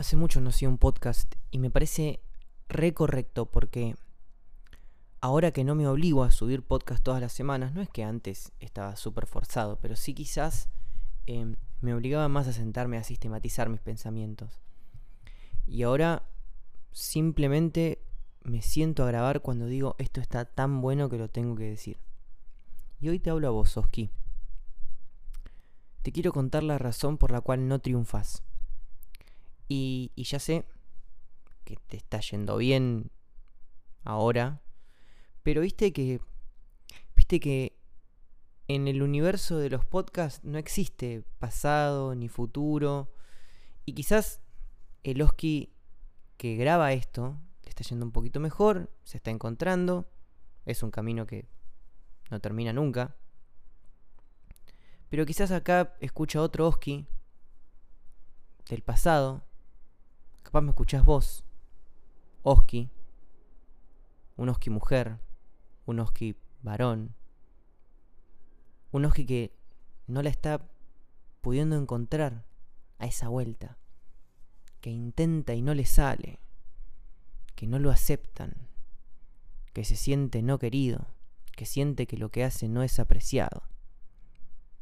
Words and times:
hace 0.00 0.16
mucho 0.16 0.40
no 0.40 0.48
hacía 0.48 0.70
un 0.70 0.78
podcast 0.78 1.34
y 1.50 1.58
me 1.58 1.70
parece 1.70 2.20
re 2.70 2.94
correcto 2.94 3.44
porque 3.44 3.96
ahora 5.20 5.50
que 5.50 5.62
no 5.62 5.74
me 5.74 5.86
obligo 5.86 6.24
a 6.24 6.30
subir 6.30 6.62
podcast 6.62 7.04
todas 7.04 7.20
las 7.20 7.34
semanas, 7.34 7.74
no 7.74 7.82
es 7.82 7.90
que 7.90 8.02
antes 8.02 8.52
estaba 8.60 8.96
súper 8.96 9.26
forzado, 9.26 9.78
pero 9.78 9.96
sí 9.96 10.14
quizás 10.14 10.70
em, 11.26 11.56
me 11.82 11.92
obligaba 11.92 12.28
más 12.28 12.48
a 12.48 12.54
sentarme 12.54 12.96
a 12.96 13.04
sistematizar 13.04 13.68
mis 13.68 13.82
pensamientos. 13.82 14.58
Y 15.66 15.82
ahora 15.82 16.22
simplemente 16.92 18.02
me 18.42 18.62
siento 18.62 19.04
a 19.04 19.08
grabar 19.08 19.42
cuando 19.42 19.66
digo 19.66 19.96
esto 19.98 20.22
está 20.22 20.46
tan 20.46 20.80
bueno 20.80 21.10
que 21.10 21.18
lo 21.18 21.28
tengo 21.28 21.56
que 21.56 21.64
decir. 21.64 21.98
Y 23.02 23.10
hoy 23.10 23.18
te 23.18 23.28
hablo 23.28 23.48
a 23.48 23.50
vos, 23.50 23.76
Oski. 23.76 24.10
Te 26.00 26.10
quiero 26.10 26.32
contar 26.32 26.62
la 26.62 26.78
razón 26.78 27.18
por 27.18 27.32
la 27.32 27.42
cual 27.42 27.68
no 27.68 27.80
triunfas. 27.80 28.42
Y, 29.72 30.10
ya 30.16 30.40
sé 30.40 30.64
que 31.62 31.76
te 31.76 31.96
está 31.96 32.18
yendo 32.18 32.56
bien 32.56 33.12
ahora, 34.02 34.62
pero 35.44 35.60
viste 35.60 35.92
que 35.92 36.20
viste 37.14 37.38
que 37.38 37.78
en 38.66 38.88
el 38.88 39.00
universo 39.00 39.58
de 39.58 39.70
los 39.70 39.84
podcasts 39.84 40.42
no 40.42 40.58
existe 40.58 41.22
pasado 41.38 42.16
ni 42.16 42.28
futuro 42.28 43.12
y 43.84 43.92
quizás 43.92 44.40
el 45.04 45.22
Oski 45.22 45.72
que 46.36 46.56
graba 46.56 46.92
esto 46.92 47.40
le 47.62 47.68
está 47.68 47.84
yendo 47.84 48.04
un 48.04 48.10
poquito 48.10 48.40
mejor, 48.40 48.92
se 49.04 49.18
está 49.18 49.30
encontrando, 49.30 50.10
es 50.64 50.82
un 50.82 50.90
camino 50.90 51.26
que 51.26 51.48
no 52.28 52.40
termina 52.40 52.72
nunca. 52.72 53.14
Pero 55.10 55.24
quizás 55.26 55.52
acá 55.52 55.94
escucha 56.00 56.42
otro 56.42 56.66
Oski 56.66 57.06
del 58.68 58.82
pasado. 58.82 59.44
Capaz 60.42 60.60
me 60.62 60.70
escuchás 60.70 61.04
vos, 61.04 61.44
Oski, 62.42 62.90
un 64.36 64.48
Oski 64.48 64.70
mujer, 64.70 65.18
un 65.86 66.00
Oski 66.00 66.36
varón, 66.62 67.14
un 68.90 69.04
Oski 69.04 69.26
que 69.26 69.52
no 70.06 70.22
la 70.22 70.30
está 70.30 70.66
pudiendo 71.40 71.76
encontrar 71.76 72.44
a 72.98 73.06
esa 73.06 73.28
vuelta, 73.28 73.78
que 74.80 74.90
intenta 74.90 75.54
y 75.54 75.62
no 75.62 75.74
le 75.74 75.86
sale, 75.86 76.38
que 77.54 77.66
no 77.66 77.78
lo 77.78 77.90
aceptan, 77.90 78.68
que 79.72 79.84
se 79.84 79.96
siente 79.96 80.42
no 80.42 80.58
querido, 80.58 81.06
que 81.52 81.66
siente 81.66 82.06
que 82.06 82.16
lo 82.16 82.30
que 82.30 82.44
hace 82.44 82.68
no 82.68 82.82
es 82.82 82.98
apreciado 82.98 83.70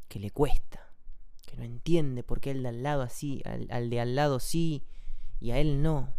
que 0.09 0.19
le 0.19 0.31
cuesta, 0.31 0.91
que 1.47 1.57
no 1.57 1.63
entiende 1.63 2.23
por 2.23 2.41
qué 2.41 2.51
el 2.51 2.63
de 2.63 2.71
al 2.71 2.83
lado 2.83 3.03
así, 3.03 3.43
al, 3.45 3.91
de 3.91 4.01
al 4.01 4.15
lado 4.15 4.41
sí 4.41 4.83
y 5.41 5.51
a 5.51 5.59
él 5.59 5.83
no. 5.83 6.15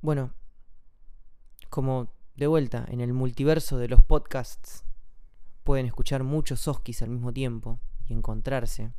Bueno, 0.00 0.34
como 1.70 2.12
de 2.36 2.46
vuelta 2.46 2.84
en 2.88 3.00
el 3.00 3.12
multiverso 3.12 3.78
de 3.78 3.88
los 3.88 4.02
podcasts 4.02 4.84
pueden 5.62 5.86
escuchar 5.86 6.24
muchos 6.24 6.68
Oskis 6.68 7.02
al 7.02 7.10
mismo 7.10 7.32
tiempo 7.32 7.80
y 8.06 8.12
encontrarse. 8.12 8.92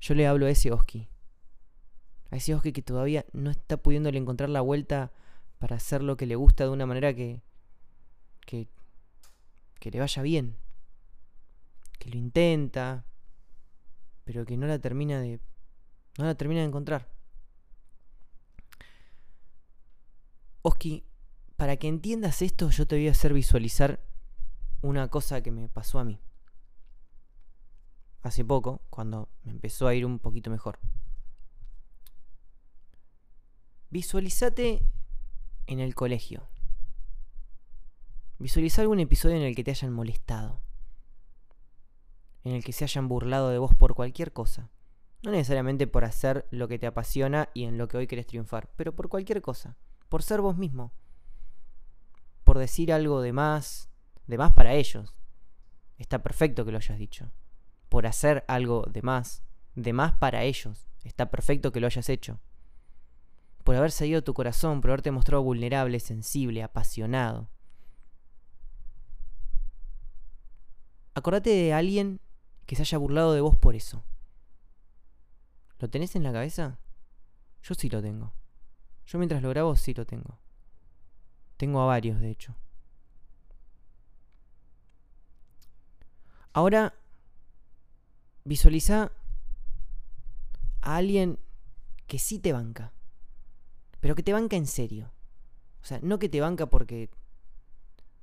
Yo 0.00 0.14
le 0.14 0.26
hablo 0.26 0.46
a 0.46 0.50
ese 0.50 0.72
Oski. 0.72 1.08
A 2.30 2.36
ese 2.36 2.54
Oski 2.54 2.72
que 2.72 2.82
todavía 2.82 3.24
no 3.32 3.50
está 3.50 3.76
pudiéndole 3.76 4.18
encontrar 4.18 4.50
la 4.50 4.60
vuelta 4.60 5.12
para 5.58 5.76
hacer 5.76 6.02
lo 6.02 6.16
que 6.16 6.26
le 6.26 6.36
gusta 6.36 6.64
de 6.64 6.70
una 6.70 6.86
manera 6.86 7.14
que, 7.14 7.42
que 8.46 8.68
que 9.84 9.90
le 9.90 10.00
vaya 10.00 10.22
bien, 10.22 10.56
que 11.98 12.08
lo 12.08 12.16
intenta, 12.16 13.04
pero 14.24 14.46
que 14.46 14.56
no 14.56 14.66
la 14.66 14.78
termina 14.78 15.20
de 15.20 15.40
no 16.18 16.24
la 16.24 16.34
termina 16.34 16.60
de 16.60 16.66
encontrar. 16.66 17.08
Oski, 20.62 21.04
para 21.56 21.76
que 21.76 21.88
entiendas 21.88 22.42
esto, 22.42 22.70
yo 22.70 22.86
te 22.86 22.96
voy 22.96 23.08
a 23.08 23.12
hacer 23.12 23.32
visualizar 23.32 24.00
una 24.80 25.08
cosa 25.08 25.42
que 25.42 25.50
me 25.50 25.68
pasó 25.68 25.98
a 25.98 26.04
mí. 26.04 26.20
Hace 28.22 28.44
poco, 28.44 28.80
cuando 28.90 29.28
me 29.42 29.52
empezó 29.52 29.86
a 29.86 29.94
ir 29.94 30.06
un 30.06 30.18
poquito 30.18 30.50
mejor. 30.50 30.78
Visualizate 33.90 34.82
en 35.66 35.80
el 35.80 35.94
colegio. 35.94 36.48
Visualiza 38.38 38.82
algún 38.82 39.00
episodio 39.00 39.36
en 39.36 39.42
el 39.42 39.54
que 39.54 39.64
te 39.64 39.70
hayan 39.70 39.92
molestado. 39.92 40.60
En 42.42 42.52
el 42.52 42.64
que 42.64 42.72
se 42.72 42.84
hayan 42.84 43.08
burlado 43.08 43.50
de 43.50 43.58
vos 43.58 43.74
por 43.74 43.94
cualquier 43.94 44.32
cosa. 44.32 44.70
No 45.24 45.30
necesariamente 45.30 45.86
por 45.86 46.04
hacer 46.04 46.46
lo 46.50 46.68
que 46.68 46.78
te 46.78 46.86
apasiona 46.86 47.48
y 47.54 47.64
en 47.64 47.78
lo 47.78 47.88
que 47.88 47.96
hoy 47.96 48.06
querés 48.06 48.26
triunfar, 48.26 48.68
pero 48.76 48.94
por 48.94 49.08
cualquier 49.08 49.40
cosa. 49.40 49.78
Por 50.10 50.22
ser 50.22 50.42
vos 50.42 50.58
mismo. 50.58 50.92
Por 52.44 52.58
decir 52.58 52.92
algo 52.92 53.22
de 53.22 53.32
más, 53.32 53.88
de 54.26 54.36
más 54.36 54.52
para 54.52 54.74
ellos. 54.74 55.16
Está 55.96 56.22
perfecto 56.22 56.66
que 56.66 56.72
lo 56.72 56.76
hayas 56.76 56.98
dicho. 56.98 57.32
Por 57.88 58.06
hacer 58.06 58.44
algo 58.48 58.84
de 58.90 59.00
más, 59.00 59.42
de 59.74 59.94
más 59.94 60.12
para 60.12 60.42
ellos. 60.42 60.90
Está 61.04 61.30
perfecto 61.30 61.72
que 61.72 61.80
lo 61.80 61.86
hayas 61.86 62.10
hecho. 62.10 62.38
Por 63.62 63.76
haber 63.76 63.92
seguido 63.92 64.22
tu 64.22 64.34
corazón, 64.34 64.82
por 64.82 64.90
haberte 64.90 65.10
mostrado 65.10 65.42
vulnerable, 65.42 66.00
sensible, 66.00 66.62
apasionado. 66.62 67.48
Acordate 71.14 71.48
de 71.48 71.72
alguien 71.72 72.20
que 72.66 72.76
se 72.76 72.82
haya 72.82 72.98
burlado 72.98 73.32
de 73.32 73.40
vos 73.40 73.56
por 73.56 73.74
eso. 73.74 74.04
¿Lo 75.84 75.90
tenés 75.90 76.16
en 76.16 76.22
la 76.22 76.32
cabeza? 76.32 76.78
Yo 77.62 77.74
sí 77.74 77.90
lo 77.90 78.00
tengo. 78.00 78.32
Yo 79.04 79.18
mientras 79.18 79.42
lo 79.42 79.50
grabo 79.50 79.76
sí 79.76 79.92
lo 79.92 80.06
tengo. 80.06 80.38
Tengo 81.58 81.82
a 81.82 81.84
varios, 81.84 82.22
de 82.22 82.30
hecho. 82.30 82.56
Ahora, 86.54 86.94
visualiza 88.44 89.12
a 90.80 90.96
alguien 90.96 91.38
que 92.06 92.18
sí 92.18 92.38
te 92.38 92.54
banca. 92.54 92.94
Pero 94.00 94.14
que 94.14 94.22
te 94.22 94.32
banca 94.32 94.56
en 94.56 94.66
serio. 94.66 95.12
O 95.82 95.84
sea, 95.84 96.00
no 96.02 96.18
que 96.18 96.30
te 96.30 96.40
banca 96.40 96.64
porque 96.64 97.10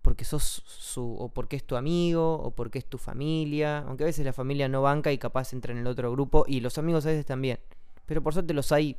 porque 0.01 0.25
sos 0.25 0.63
su, 0.65 1.15
o 1.15 1.29
porque 1.29 1.55
es 1.55 1.65
tu 1.65 1.75
amigo, 1.75 2.35
o 2.35 2.51
porque 2.51 2.79
es 2.79 2.85
tu 2.85 2.97
familia, 2.97 3.79
aunque 3.79 4.03
a 4.03 4.07
veces 4.07 4.25
la 4.25 4.33
familia 4.33 4.67
no 4.67 4.81
banca 4.81 5.11
y 5.11 5.17
capaz 5.17 5.53
entra 5.53 5.71
en 5.71 5.79
el 5.79 5.87
otro 5.87 6.11
grupo, 6.11 6.45
y 6.47 6.59
los 6.59 6.77
amigos 6.77 7.05
a 7.05 7.09
veces 7.09 7.25
también. 7.25 7.59
Pero 8.05 8.21
por 8.23 8.33
suerte 8.33 8.53
los 8.53 8.71
hay, 8.71 8.97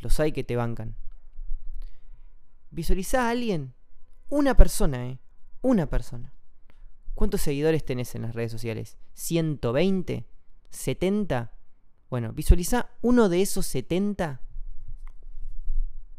los 0.00 0.18
hay 0.18 0.32
que 0.32 0.44
te 0.44 0.56
bancan. 0.56 0.96
Visualiza 2.70 3.26
a 3.26 3.30
alguien, 3.30 3.74
una 4.28 4.56
persona, 4.56 5.06
¿eh? 5.08 5.18
Una 5.60 5.86
persona. 5.86 6.32
¿Cuántos 7.14 7.42
seguidores 7.42 7.84
tenés 7.84 8.14
en 8.14 8.22
las 8.22 8.34
redes 8.34 8.52
sociales? 8.52 8.96
¿120? 9.14 10.24
¿70? 10.72 11.50
Bueno, 12.08 12.32
visualiza 12.32 12.88
uno 13.02 13.28
de 13.28 13.42
esos 13.42 13.66
70 13.66 14.40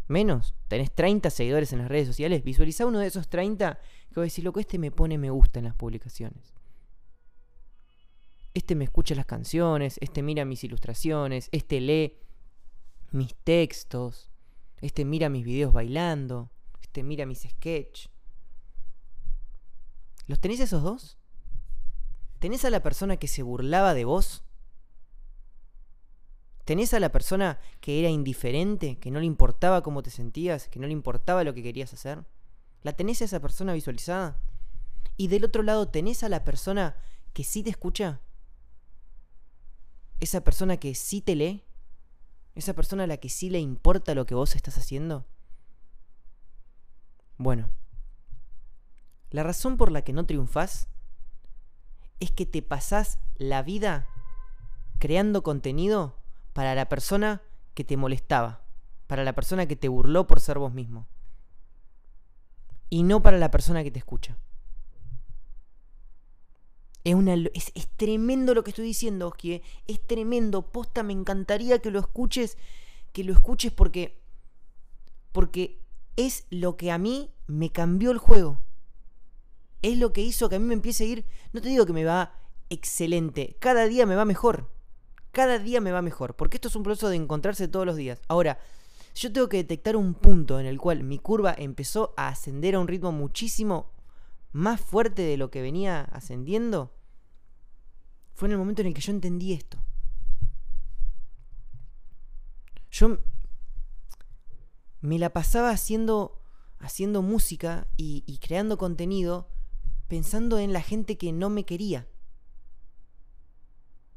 menos, 0.07 0.56
tenés 0.67 0.91
30 0.91 1.29
seguidores 1.29 1.73
en 1.73 1.79
las 1.79 1.89
redes 1.89 2.07
sociales, 2.07 2.44
visualiza 2.44 2.85
uno 2.85 3.00
de 3.00 3.07
esos 3.07 3.28
30 3.29 3.79
que 4.09 4.16
va 4.19 4.23
a 4.23 4.25
decir, 4.25 4.44
loco, 4.44 4.59
este 4.59 4.78
me 4.78 4.91
pone 4.91 5.17
me 5.17 5.29
gusta 5.29 5.59
en 5.59 5.66
las 5.66 5.75
publicaciones. 5.75 6.53
Este 8.53 8.75
me 8.75 8.84
escucha 8.84 9.16
las 9.16 9.25
canciones, 9.25 9.97
este 10.01 10.22
mira 10.22 10.44
mis 10.44 10.63
ilustraciones, 10.63 11.47
este 11.51 11.79
lee 11.79 12.17
mis 13.12 13.34
textos, 13.35 14.29
este 14.81 15.06
mira 15.06 15.29
mis 15.29 15.45
videos 15.45 15.72
bailando, 15.72 16.51
este 16.81 17.03
mira 17.03 17.25
mis 17.25 17.41
sketches. 17.41 18.09
¿Los 20.28 20.39
tenés 20.39 20.59
esos 20.59 20.83
dos? 20.83 21.18
¿Tenés 22.39 22.66
a 22.66 22.69
la 22.69 22.81
persona 22.81 23.18
que 23.18 23.28
se 23.28 23.44
burlaba 23.44 23.94
de 23.94 24.06
vos 24.06 24.44
¿Tenés 26.66 26.94
a 26.94 27.00
la 27.00 27.12
persona 27.12 27.60
que 27.80 28.00
era 28.00 28.10
indiferente, 28.10 29.00
que 29.00 29.12
no 29.12 29.19
le 29.19 29.25
importaba 29.25 29.81
cómo 29.81 30.04
te 30.04 30.10
sentías, 30.10 30.68
que 30.68 30.80
no 30.80 30.88
le 30.88 30.94
importaba 30.94 31.44
lo 31.44 31.54
que 31.54 31.63
querías 31.63 31.94
hacer? 31.94 32.24
¿La 32.84 32.94
tenés 32.94 33.22
a 33.22 33.25
esa 33.25 33.40
persona 33.40 33.74
visualizada? 33.74 34.40
Y 35.18 35.28
del 35.28 35.46
otro 35.46 35.63
lado, 35.63 35.88
¿tenés 35.88 36.24
a 36.24 36.30
la 36.30 36.44
persona 36.44 36.96
que 37.34 37.44
sí 37.44 37.63
te 37.63 37.69
escucha? 37.69 38.22
¿Esa 40.19 40.44
persona 40.44 40.78
que 40.78 40.94
sí 40.94 41.22
te 41.22 41.36
lee? 41.36 41.63
¿Esa 42.54 42.74
persona 42.74 43.06
a 43.06 43.07
la 43.07 43.18
que 43.18 43.30
sí 43.30 43.50
le 43.50 43.60
importa 43.60 44.14
lo 44.14 44.25
que 44.25 44.36
vos 44.36 44.56
estás 44.56 44.78
haciendo? 44.78 45.25
Bueno, 47.38 47.69
la 49.31 49.44
razón 49.44 49.78
por 49.78 49.92
la 49.92 50.04
que 50.04 50.14
no 50.14 50.25
triunfás 50.25 50.88
es 52.19 52.31
que 52.31 52.46
te 52.46 52.62
pasás 52.62 53.18
la 53.36 53.64
vida 53.64 54.07
creando 55.00 55.42
contenido 55.42 56.20
para 56.53 56.75
la 56.75 56.89
persona 56.89 57.42
que 57.74 57.83
te 57.83 57.98
molestaba, 57.98 58.63
para 59.07 59.24
la 59.24 59.33
persona 59.33 59.65
que 59.65 59.75
te 59.75 59.88
burló 59.88 60.27
por 60.27 60.39
ser 60.39 60.59
vos 60.59 60.74
mismo. 60.74 61.07
Y 62.89 63.03
no 63.03 63.21
para 63.21 63.38
la 63.38 63.51
persona 63.51 63.83
que 63.83 63.92
te 63.92 64.00
escucha. 64.00 64.38
Es, 67.03 67.15
una, 67.15 67.36
tremendo 67.98 68.53
lo 68.53 68.63
que 68.63 68.71
estoy 68.71 68.86
diciendo, 68.86 69.27
Oski. 69.27 69.53
¿eh? 69.53 69.62
Es 69.88 70.06
tremendo. 70.06 70.71
Posta, 70.71 71.01
me 71.03 71.13
encantaría 71.13 71.80
que 71.80 71.89
lo 71.89 72.00
escuches. 72.00 72.57
Que 73.13 73.24
lo 73.24 73.33
escuches 73.33 73.71
porque. 73.71 74.21
Porque 75.31 75.81
es 76.18 76.45
lo 76.50 76.75
que 76.75 76.92
a 76.92 76.97
mí 76.97 77.31
me 77.47 77.71
cambió 77.71 78.12
el 78.12 78.18
juego. 78.18 78.59
Es 79.81 79.97
lo 79.97 80.13
que 80.13 80.21
hizo 80.21 80.50
que 80.50 80.57
a 80.57 80.59
mí 80.59 80.65
me 80.65 80.74
empiece 80.74 81.06
a 81.06 81.07
ir. 81.07 81.25
No 81.54 81.62
te 81.62 81.69
digo 81.69 81.86
que 81.86 81.94
me 81.94 82.06
va 82.06 82.36
excelente. 82.69 83.56
Cada 83.59 83.86
día 83.86 84.06
me 84.06 84.15
va 84.15 84.25
mejor. 84.25 84.69
Cada 85.31 85.60
día 85.60 85.81
me 85.81 85.92
va 85.92 86.01
mejor. 86.01 86.36
Porque 86.36 86.57
esto 86.57 86.68
es 86.68 86.75
un 86.75 86.83
proceso 86.83 87.10
de 87.10 87.16
encontrarse 87.16 87.68
todos 87.68 87.86
los 87.86 87.95
días. 87.95 88.22
Ahora, 88.28 88.60
yo 89.16 89.31
tengo 89.31 89.50
que 89.50 89.57
detectar 89.57 89.95
un 89.95 90.13
punto 90.13 90.60
en 90.60 90.66
el 90.66 90.80
cual 90.80 91.04
mi 91.04 91.19
curva 91.19 91.54
empezó 91.57 92.13
a 92.18 92.30
ascender 92.30 92.75
a 92.75 92.80
un 92.80 92.88
ritmo 92.88 93.12
muchísimo 93.12 93.92
más 94.51 94.81
fuerte 94.81 95.22
de 95.22 95.38
lo 95.38 95.50
que 95.50 95.62
venía 95.62 96.01
ascendiendo, 96.01 96.94
fue 98.33 98.48
en 98.48 98.54
el 98.54 98.57
momento 98.57 98.81
en 98.81 98.89
el 98.89 98.94
que 98.94 99.01
yo 99.01 99.12
entendí 99.12 99.54
esto. 99.54 99.78
Yo 102.89 103.19
me 105.00 105.18
la 105.18 105.31
pasaba 105.31 105.69
haciendo, 105.69 106.42
haciendo 106.80 107.22
música 107.22 107.88
y, 107.95 108.39
creando 108.39 108.78
contenido 108.78 109.48
pensando 110.07 110.60
en 110.60 110.74
la 110.74 110.81
gente 110.81 111.18
que 111.18 111.31
no 111.31 111.50
me 111.50 111.63
quería. 111.63 112.06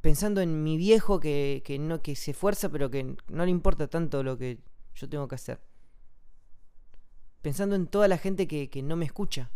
Pensando 0.04 0.42
en 0.42 0.62
mi 0.62 0.76
viejo 0.76 1.18
que, 1.18 1.62
no, 1.80 2.02
que 2.02 2.14
se 2.14 2.32
esfuerza 2.32 2.68
pero 2.68 2.90
que 2.90 3.16
no 3.28 3.44
le 3.44 3.50
importa 3.50 3.88
tanto 3.88 4.22
lo 4.22 4.36
que 4.36 4.58
yo 4.94 5.08
tengo 5.08 5.26
que 5.28 5.36
hacer. 5.36 5.62
Pensando 7.40 7.74
en 7.74 7.86
toda 7.86 8.06
la 8.06 8.18
gente 8.18 8.46
que, 8.46 8.68
que 8.68 8.82
no 8.82 8.96
me 8.96 9.06
escucha 9.06 9.50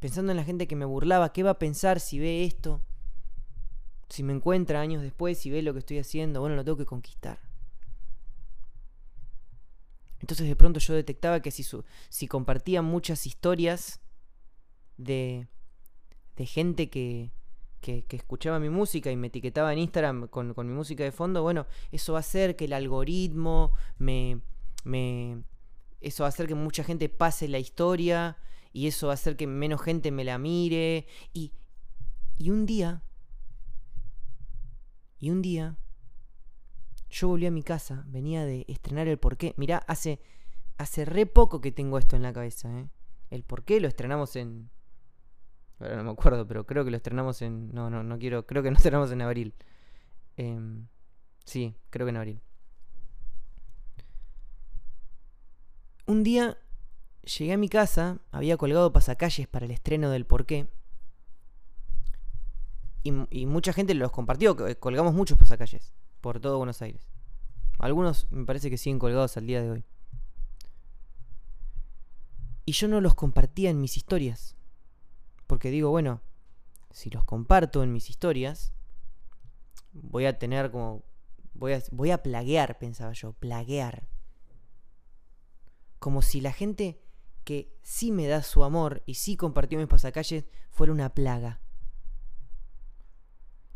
pensando 0.00 0.32
en 0.32 0.36
la 0.36 0.44
gente 0.44 0.66
que 0.66 0.76
me 0.76 0.86
burlaba, 0.86 1.32
¿qué 1.32 1.42
va 1.42 1.50
a 1.50 1.58
pensar 1.58 2.00
si 2.00 2.18
ve 2.18 2.44
esto? 2.44 2.80
Si 4.08 4.22
me 4.22 4.32
encuentra 4.32 4.80
años 4.80 5.02
después, 5.02 5.38
si 5.38 5.50
ve 5.50 5.62
lo 5.62 5.72
que 5.74 5.80
estoy 5.80 5.98
haciendo, 5.98 6.40
bueno, 6.40 6.56
lo 6.56 6.64
tengo 6.64 6.78
que 6.78 6.86
conquistar. 6.86 7.38
Entonces 10.18 10.48
de 10.48 10.56
pronto 10.56 10.80
yo 10.80 10.94
detectaba 10.94 11.40
que 11.40 11.50
si, 11.50 11.64
si 12.08 12.26
compartía 12.26 12.82
muchas 12.82 13.26
historias 13.26 14.00
de, 14.96 15.48
de 16.36 16.46
gente 16.46 16.88
que, 16.88 17.30
que, 17.80 18.04
escuchaba 18.10 18.58
mi 18.58 18.68
música 18.68 19.10
y 19.10 19.16
me 19.16 19.28
etiquetaba 19.28 19.72
en 19.72 19.78
Instagram 19.80 20.28
con, 20.28 20.54
mi 20.56 20.72
música 20.72 21.04
de 21.04 21.12
fondo, 21.12 21.42
bueno, 21.42 21.66
eso 21.90 22.12
va 22.12 22.18
a 22.18 22.20
hacer 22.20 22.56
que 22.56 22.66
el 22.66 22.72
algoritmo 22.72 23.72
me, 23.98 24.40
me... 24.84 25.42
Eso 26.00 26.22
va 26.22 26.28
a 26.28 26.30
hacer 26.30 26.46
que 26.46 26.54
mucha 26.54 26.84
gente 26.84 27.08
pase 27.08 27.48
la 27.48 27.58
historia 27.58 28.36
y 28.72 28.86
eso 28.86 29.08
va 29.08 29.12
a 29.12 29.14
hacer 29.14 29.36
que 29.36 29.46
menos 29.46 29.82
gente 29.82 30.10
me 30.10 30.24
la 30.24 30.38
mire. 30.38 31.06
Y, 31.32 31.52
y 32.38 32.50
un 32.50 32.64
día, 32.64 33.02
y 35.18 35.30
un 35.30 35.42
día, 35.42 35.76
yo 37.10 37.28
volví 37.28 37.46
a 37.46 37.50
mi 37.50 37.62
casa, 37.62 38.04
venía 38.06 38.44
de 38.44 38.64
estrenar 38.68 39.08
el 39.08 39.18
porqué. 39.18 39.54
Mirá, 39.56 39.78
hace, 39.88 40.20
hace 40.78 41.04
re 41.04 41.26
poco 41.26 41.60
que 41.60 41.72
tengo 41.72 41.98
esto 41.98 42.16
en 42.16 42.22
la 42.22 42.32
cabeza, 42.32 42.70
¿eh? 42.78 42.88
El 43.30 43.44
porqué 43.44 43.80
lo 43.80 43.88
estrenamos 43.88 44.36
en... 44.36 44.70
No 45.80 46.04
me 46.04 46.10
acuerdo, 46.10 46.46
pero 46.46 46.66
creo 46.66 46.84
que 46.84 46.90
lo 46.90 46.96
estrenamos 46.96 47.42
en... 47.42 47.72
No, 47.74 47.90
no, 47.90 48.02
no 48.02 48.18
quiero... 48.18 48.46
Creo 48.46 48.62
que 48.62 48.70
no 48.70 48.76
estrenamos 48.78 49.10
en 49.12 49.22
abril. 49.22 49.54
Em, 50.36 50.86
sí, 51.44 51.74
creo 51.90 52.06
que 52.06 52.10
en 52.10 52.16
abril. 52.16 52.40
Un 56.06 56.22
día 56.22 56.58
Llegué 57.22 57.52
a 57.52 57.58
mi 57.58 57.68
casa, 57.68 58.18
había 58.32 58.56
colgado 58.56 58.92
pasacalles 58.92 59.46
para 59.46 59.66
el 59.66 59.72
estreno 59.72 60.10
del 60.10 60.26
porqué. 60.26 60.68
Y, 63.02 63.12
y 63.30 63.46
mucha 63.46 63.72
gente 63.72 63.94
los 63.94 64.10
compartió, 64.10 64.56
colgamos 64.78 65.14
muchos 65.14 65.38
pasacalles 65.38 65.92
por 66.20 66.40
todo 66.40 66.58
Buenos 66.58 66.80
Aires. 66.82 67.08
Algunos 67.78 68.26
me 68.30 68.44
parece 68.44 68.70
que 68.70 68.78
siguen 68.78 68.98
colgados 68.98 69.36
al 69.36 69.46
día 69.46 69.62
de 69.62 69.70
hoy. 69.70 69.84
Y 72.64 72.72
yo 72.72 72.88
no 72.88 73.00
los 73.00 73.14
compartía 73.14 73.70
en 73.70 73.80
mis 73.80 73.96
historias. 73.96 74.56
Porque 75.50 75.72
digo, 75.72 75.90
bueno, 75.90 76.22
si 76.92 77.10
los 77.10 77.24
comparto 77.24 77.82
en 77.82 77.92
mis 77.92 78.08
historias, 78.08 78.72
voy 79.92 80.26
a 80.26 80.38
tener 80.38 80.70
como... 80.70 81.02
Voy 81.54 81.72
a, 81.72 81.82
voy 81.90 82.12
a 82.12 82.22
plaguear, 82.22 82.78
pensaba 82.78 83.12
yo, 83.14 83.32
plaguear. 83.32 84.08
Como 85.98 86.22
si 86.22 86.40
la 86.40 86.52
gente 86.52 87.02
que 87.42 87.76
sí 87.82 88.12
me 88.12 88.28
da 88.28 88.44
su 88.44 88.62
amor 88.62 89.02
y 89.06 89.14
sí 89.14 89.36
compartió 89.36 89.76
mis 89.76 89.88
pasacalles 89.88 90.44
fuera 90.70 90.92
una 90.92 91.14
plaga. 91.16 91.60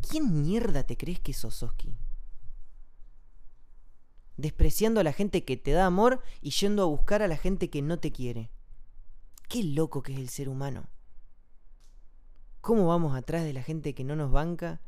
¿Quién 0.08 0.42
mierda 0.42 0.84
te 0.84 0.96
crees 0.96 1.18
que 1.18 1.32
sos, 1.32 1.60
Oski? 1.64 1.98
Despreciando 4.36 5.00
a 5.00 5.04
la 5.04 5.12
gente 5.12 5.44
que 5.44 5.56
te 5.56 5.72
da 5.72 5.86
amor 5.86 6.22
y 6.40 6.50
yendo 6.50 6.84
a 6.84 6.86
buscar 6.86 7.20
a 7.22 7.26
la 7.26 7.36
gente 7.36 7.68
que 7.68 7.82
no 7.82 7.98
te 7.98 8.12
quiere. 8.12 8.52
Qué 9.48 9.64
loco 9.64 10.04
que 10.04 10.12
es 10.12 10.20
el 10.20 10.28
ser 10.28 10.48
humano. 10.48 10.88
¿Cómo 12.64 12.86
vamos 12.86 13.14
atrás 13.14 13.44
de 13.44 13.52
la 13.52 13.62
gente 13.62 13.94
que 13.94 14.04
no 14.04 14.16
nos 14.16 14.32
banca? 14.32 14.80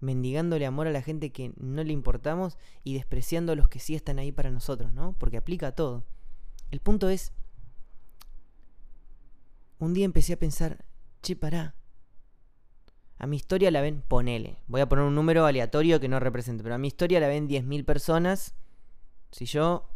Mendigándole 0.00 0.64
amor 0.64 0.86
a 0.86 0.90
la 0.90 1.02
gente 1.02 1.32
que 1.32 1.52
no 1.58 1.84
le 1.84 1.92
importamos 1.92 2.56
y 2.82 2.94
despreciando 2.94 3.52
a 3.52 3.56
los 3.56 3.68
que 3.68 3.78
sí 3.78 3.94
están 3.94 4.18
ahí 4.18 4.32
para 4.32 4.50
nosotros, 4.50 4.90
¿no? 4.94 5.14
Porque 5.18 5.36
aplica 5.36 5.66
a 5.66 5.72
todo. 5.72 6.06
El 6.70 6.80
punto 6.80 7.10
es, 7.10 7.34
un 9.78 9.92
día 9.92 10.06
empecé 10.06 10.32
a 10.32 10.38
pensar, 10.38 10.86
che, 11.20 11.36
pará. 11.36 11.74
A 13.18 13.26
mi 13.26 13.36
historia 13.36 13.70
la 13.70 13.82
ven, 13.82 14.02
ponele. 14.08 14.62
Voy 14.66 14.80
a 14.80 14.88
poner 14.88 15.04
un 15.04 15.14
número 15.14 15.44
aleatorio 15.44 16.00
que 16.00 16.08
no 16.08 16.20
represente, 16.20 16.62
pero 16.62 16.76
a 16.76 16.78
mi 16.78 16.88
historia 16.88 17.20
la 17.20 17.28
ven 17.28 17.50
10.000 17.50 17.84
personas. 17.84 18.54
Si 19.30 19.44
yo 19.44 19.90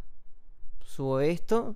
subo 0.85 1.21
esto 1.21 1.75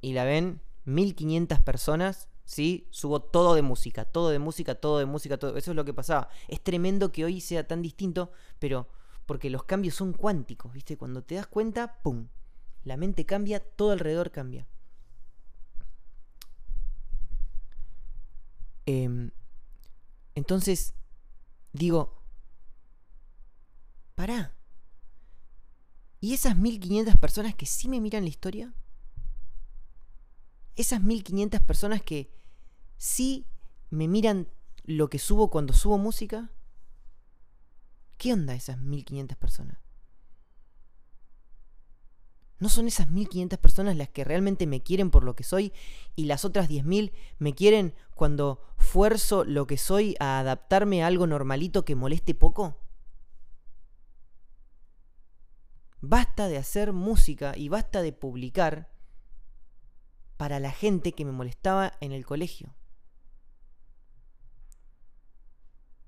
y 0.00 0.14
la 0.14 0.24
ven 0.24 0.62
1.500 0.86 1.60
personas, 1.60 2.30
¿sí? 2.44 2.86
Subo 2.90 3.20
todo 3.20 3.54
de 3.54 3.62
música, 3.62 4.04
todo 4.04 4.30
de 4.30 4.38
música, 4.38 4.74
todo 4.74 4.98
de 4.98 5.06
música, 5.06 5.38
todo. 5.38 5.56
Eso 5.56 5.70
es 5.72 5.76
lo 5.76 5.84
que 5.84 5.94
pasaba. 5.94 6.28
Es 6.48 6.62
tremendo 6.62 7.12
que 7.12 7.24
hoy 7.24 7.40
sea 7.40 7.66
tan 7.66 7.82
distinto, 7.82 8.30
pero 8.58 8.88
porque 9.26 9.50
los 9.50 9.64
cambios 9.64 9.94
son 9.94 10.12
cuánticos, 10.12 10.72
¿viste? 10.72 10.96
Cuando 10.96 11.22
te 11.22 11.36
das 11.36 11.46
cuenta, 11.46 12.00
¡pum! 12.02 12.28
La 12.84 12.96
mente 12.96 13.24
cambia, 13.26 13.60
todo 13.60 13.92
alrededor 13.92 14.30
cambia. 14.30 14.66
Em, 18.86 19.30
entonces, 20.34 20.94
digo, 21.72 22.22
pará. 24.14 24.54
¿Y 26.20 26.34
esas 26.34 26.56
1500 26.56 27.16
personas 27.16 27.54
que 27.54 27.66
sí 27.66 27.88
me 27.88 28.00
miran 28.00 28.24
la 28.24 28.30
historia? 28.30 28.72
Esas 30.76 31.02
1500 31.02 31.60
personas 31.60 32.02
que 32.02 32.30
sí 32.96 33.46
me 33.90 34.08
miran 34.08 34.48
lo 34.84 35.08
que 35.08 35.18
subo 35.18 35.50
cuando 35.50 35.72
subo 35.72 35.98
música? 35.98 36.50
¿Qué 38.16 38.32
onda 38.32 38.54
esas 38.54 38.78
1500 38.78 39.36
personas? 39.36 39.78
¿No 42.58 42.68
son 42.68 42.86
esas 42.86 43.08
1500 43.08 43.58
personas 43.58 43.96
las 43.96 44.08
que 44.08 44.22
realmente 44.22 44.68
me 44.68 44.82
quieren 44.82 45.10
por 45.10 45.24
lo 45.24 45.34
que 45.34 45.42
soy 45.42 45.72
y 46.14 46.26
las 46.26 46.44
otras 46.44 46.68
10.000 46.68 47.12
me 47.40 47.54
quieren 47.54 47.92
cuando 48.14 48.62
fuerzo 48.76 49.42
lo 49.42 49.66
que 49.66 49.76
soy 49.76 50.14
a 50.20 50.38
adaptarme 50.38 51.02
a 51.02 51.08
algo 51.08 51.26
normalito 51.26 51.84
que 51.84 51.96
moleste 51.96 52.36
poco? 52.36 52.78
Basta 56.00 56.46
de 56.46 56.56
hacer 56.56 56.92
música 56.92 57.56
y 57.56 57.68
basta 57.68 58.00
de 58.00 58.12
publicar 58.12 58.92
para 60.42 60.58
la 60.58 60.72
gente 60.72 61.12
que 61.12 61.24
me 61.24 61.30
molestaba 61.30 61.92
en 62.00 62.10
el 62.10 62.26
colegio. 62.26 62.74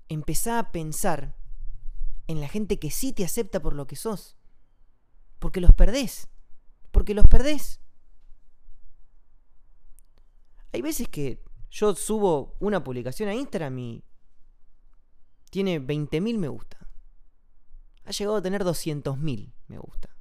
Empezá 0.09 0.59
a 0.59 0.73
pensar 0.73 1.37
en 2.27 2.41
la 2.41 2.49
gente 2.49 2.77
que 2.77 2.91
sí 2.91 3.13
te 3.13 3.23
acepta 3.23 3.61
por 3.61 3.71
lo 3.71 3.87
que 3.87 3.95
sos, 3.95 4.35
porque 5.39 5.61
los 5.61 5.73
perdés 5.73 6.27
porque 6.91 7.13
los 7.13 7.27
perdés. 7.27 7.81
Hay 10.71 10.81
veces 10.81 11.09
que 11.09 11.43
yo 11.69 11.93
subo 11.93 12.55
una 12.59 12.85
publicación 12.85 13.27
a 13.27 13.33
Instagram 13.33 13.77
y 13.79 14.03
tiene 15.49 15.81
20.000 15.81 16.37
me 16.37 16.47
gusta. 16.47 16.89
Ha 18.05 18.11
llegado 18.11 18.37
a 18.37 18.41
tener 18.41 18.63
200.000 18.63 19.53
me 19.67 19.77
gusta. 19.77 20.15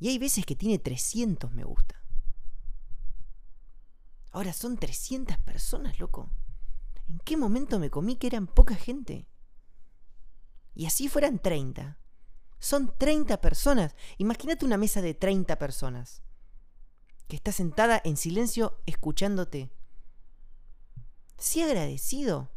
Y 0.00 0.08
hay 0.08 0.18
veces 0.18 0.44
que 0.44 0.56
tiene 0.56 0.80
300 0.80 1.52
me 1.52 1.62
gusta. 1.62 1.97
Ahora 4.30 4.52
son 4.52 4.76
300 4.76 5.38
personas, 5.38 5.98
loco. 5.98 6.30
¿En 7.08 7.18
qué 7.20 7.36
momento 7.36 7.78
me 7.78 7.90
comí 7.90 8.16
que 8.16 8.26
eran 8.26 8.46
poca 8.46 8.74
gente? 8.74 9.26
Y 10.74 10.86
así 10.86 11.08
fueran 11.08 11.38
30. 11.38 11.98
Son 12.58 12.92
30 12.98 13.40
personas. 13.40 13.94
Imagínate 14.18 14.64
una 14.64 14.76
mesa 14.76 15.00
de 15.00 15.14
30 15.14 15.58
personas 15.58 16.22
que 17.28 17.36
está 17.36 17.52
sentada 17.52 18.00
en 18.04 18.16
silencio 18.16 18.80
escuchándote. 18.86 19.70
Sí 21.36 21.62
agradecido. 21.62 22.50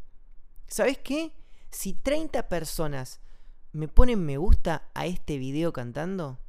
¿Sabes 0.67 0.97
qué? 0.97 1.35
Si 1.69 1.93
30 1.93 2.47
personas 2.47 3.21
me 3.73 3.87
ponen 3.87 4.25
me 4.25 4.37
gusta 4.37 4.89
a 4.93 5.05
este 5.05 5.37
video 5.37 5.71
cantando, 5.71 6.39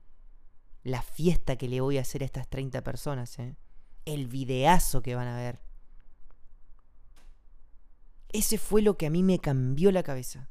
la 0.82 1.02
fiesta 1.02 1.56
que 1.56 1.68
le 1.68 1.80
voy 1.80 1.98
a 1.98 2.02
hacer 2.02 2.22
a 2.22 2.26
estas 2.26 2.48
30 2.48 2.82
personas, 2.82 3.38
¿eh? 3.38 3.56
El 4.04 4.26
videazo 4.26 5.02
que 5.02 5.14
van 5.14 5.28
a 5.28 5.36
ver. 5.36 5.60
Ese 8.30 8.58
fue 8.58 8.82
lo 8.82 8.96
que 8.96 9.06
a 9.06 9.10
mí 9.10 9.22
me 9.22 9.38
cambió 9.38 9.92
la 9.92 10.02
cabeza. 10.02 10.48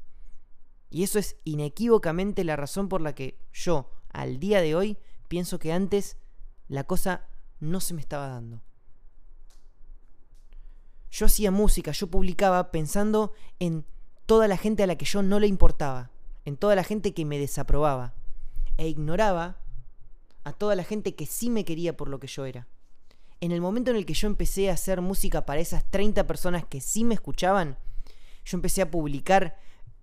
Y 0.89 1.03
eso 1.03 1.19
es 1.19 1.37
inequívocamente 1.45 2.43
la 2.43 2.55
razón 2.55 2.89
por 2.89 3.01
la 3.01 3.15
que 3.15 3.39
yo, 3.53 3.89
al 4.11 4.39
día 4.39 4.61
de 4.61 4.75
hoy, 4.75 4.97
pienso 5.27 5.57
que 5.57 5.71
antes 5.71 6.17
la 6.67 6.83
cosa 6.83 7.27
no 7.59 7.79
se 7.79 7.93
me 7.93 8.01
estaba 8.01 8.27
dando. 8.27 8.61
Yo 11.09 11.25
hacía 11.25 11.51
música, 11.51 11.91
yo 11.91 12.07
publicaba 12.07 12.71
pensando 12.71 13.33
en 13.59 13.85
toda 14.25 14.47
la 14.47 14.57
gente 14.57 14.83
a 14.83 14.87
la 14.87 14.97
que 14.97 15.05
yo 15.05 15.23
no 15.23 15.39
le 15.39 15.47
importaba, 15.47 16.11
en 16.45 16.57
toda 16.57 16.75
la 16.75 16.83
gente 16.83 17.13
que 17.13 17.25
me 17.25 17.39
desaprobaba, 17.39 18.13
e 18.77 18.87
ignoraba 18.87 19.57
a 20.43 20.53
toda 20.53 20.75
la 20.75 20.83
gente 20.83 21.15
que 21.15 21.25
sí 21.25 21.49
me 21.49 21.65
quería 21.65 21.95
por 21.95 22.09
lo 22.09 22.19
que 22.19 22.27
yo 22.27 22.45
era. 22.45 22.67
En 23.41 23.51
el 23.51 23.59
momento 23.59 23.89
en 23.89 23.97
el 23.97 24.05
que 24.05 24.13
yo 24.13 24.27
empecé 24.27 24.69
a 24.69 24.73
hacer 24.73 25.01
música 25.01 25.45
para 25.45 25.59
esas 25.59 25.83
30 25.89 26.27
personas 26.27 26.63
que 26.63 26.79
sí 26.79 27.03
me 27.03 27.15
escuchaban, 27.15 27.77
yo 28.45 28.55
empecé 28.55 28.83
a 28.83 28.91
publicar, 28.91 29.57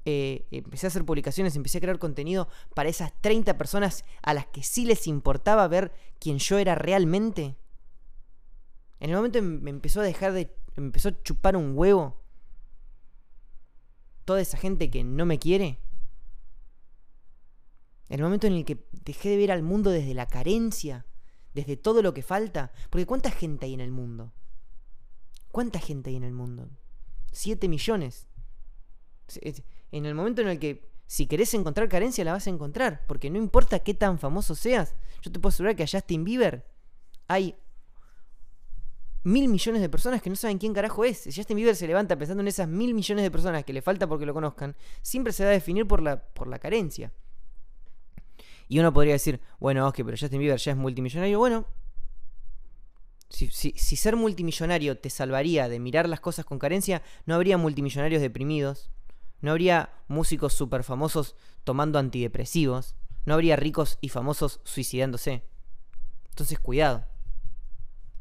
eh, 0.05 0.47
empecé 0.51 0.87
a 0.87 0.89
hacer 0.89 1.05
publicaciones, 1.05 1.55
empecé 1.55 1.79
a 1.79 1.81
crear 1.81 2.01
contenido 2.01 2.49
para 2.75 2.89
esas 2.89 3.13
30 3.21 3.57
personas 3.57 4.05
a 4.23 4.35
las 4.35 4.47
que 4.47 4.65
sí 4.65 4.85
les 4.85 5.07
importaba 5.07 5.69
ver 5.69 5.93
quién 6.19 6.39
yo 6.39 6.59
era 6.59 6.75
realmente. 6.75 7.57
En 8.99 9.11
el 9.11 9.17
momento 9.17 9.39
en 9.39 9.63
me 9.63 9.71
empezó 9.71 10.01
a 10.01 10.05
dejar 10.05 10.33
de, 10.33 10.53
me 10.75 10.87
empezó 10.87 11.11
a 11.11 11.23
chupar 11.23 11.57
un 11.57 11.79
huevo 11.79 12.21
toda 14.25 14.41
esa 14.41 14.59
gente 14.59 14.91
que 14.91 15.05
no 15.05 15.25
me 15.27 15.39
quiere. 15.39 15.79
El 18.09 18.21
momento 18.21 18.49
en 18.49 18.55
el 18.55 18.65
que 18.65 18.85
dejé 19.05 19.31
de 19.31 19.37
ver 19.37 19.53
al 19.53 19.63
mundo 19.63 19.91
desde 19.91 20.15
la 20.15 20.27
carencia, 20.27 21.07
desde 21.59 21.77
todo 21.77 22.03
lo 22.03 22.15
que 22.15 22.23
falta. 22.23 22.71
Porque 22.89 23.07
¿cuánta 23.07 23.31
gente 23.31 23.67
hay 23.67 23.75
en 23.75 23.81
el 23.81 23.91
mundo? 23.91 24.33
¿Cuánta 25.51 25.81
gente 25.81 26.11
hay 26.11 26.17
en 26.17 26.23
el 26.23 26.33
mundo? 26.33 26.69
Siete 27.33 27.69
millones. 27.69 28.29
En 29.91 30.07
el 30.07 30.15
momento 30.15 30.41
en 30.43 30.49
el 30.49 30.59
que 30.61 30.89
si 31.07 31.27
querés 31.27 31.53
encontrar 31.55 31.89
carencia 31.89 32.25
la 32.25 32.33
vas 32.33 32.47
a 32.47 32.51
encontrar. 32.51 33.05
Porque 33.09 33.29
no 33.29 33.39
importa 33.39 33.81
qué 33.81 33.93
tan 33.93 34.21
famoso 34.21 34.55
seas. 34.55 34.95
Yo 35.21 35.33
te 35.33 35.41
puedo 35.41 35.49
asegurar 35.49 35.75
que 35.75 35.83
a 35.83 35.89
Justin 35.91 36.23
Bieber 36.23 36.65
hay 37.27 37.57
mil 39.25 39.49
millones 39.49 39.83
de 39.83 39.89
personas 39.89 40.23
que 40.23 40.31
no 40.31 40.37
saben 40.37 40.59
quién 40.59 40.73
carajo 40.73 41.05
es. 41.05 41.19
Si 41.19 41.33
Justin 41.33 41.57
Bieber 41.57 41.75
se 41.75 41.89
levanta 41.89 42.17
pensando 42.17 42.41
en 42.41 42.49
esas 42.49 42.69
mil 42.69 42.95
millones 42.95 43.25
de 43.25 43.31
personas 43.33 43.65
que 43.65 43.73
le 43.73 43.83
falta 43.83 44.07
porque 44.07 44.27
lo 44.27 44.33
conozcan, 44.33 44.77
siempre 45.03 45.33
se 45.33 45.43
va 45.43 45.51
a 45.51 45.55
definir 45.55 45.89
por 45.89 46.03
la, 46.03 46.23
por 46.23 46.47
la 46.47 46.61
carencia. 46.61 47.13
Y 48.69 48.79
uno 48.79 48.93
podría 48.93 49.15
decir, 49.15 49.41
bueno, 49.59 49.89
ok, 49.89 49.97
pero 49.97 50.17
Justin 50.19 50.41
Bieber 50.41 50.59
ya 50.59 50.73
es 50.73 50.77
multimillonario. 50.77 51.39
Bueno, 51.39 51.67
si, 53.31 53.71
ser 53.71 54.17
multimillonario 54.17 54.99
te 54.99 55.11
salvaría 55.11 55.69
de 55.69 55.79
mirar 55.79 56.09
las 56.09 56.21
cosas 56.21 56.45
con 56.45 56.59
carencia, 56.59 57.03
no 57.27 57.35
habría 57.35 57.59
multimillonarios 57.59 58.23
deprimidos, 58.23 58.91
no 59.41 59.51
habría 59.53 59.93
músicos 60.09 60.55
super 60.55 60.83
famosos 60.83 61.37
tomando 61.65 61.99
antidepresivos, 61.99 62.95
no 63.25 63.35
habría 63.35 63.57
ricos 63.57 63.99
y 64.01 64.09
famosos 64.09 64.61
suicidándose. 64.65 65.45
Entonces, 66.31 66.59
cuidado. 66.59 67.05